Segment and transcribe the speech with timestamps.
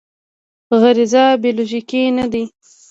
[0.81, 2.43] غریزه بیولوژیکي نه دی.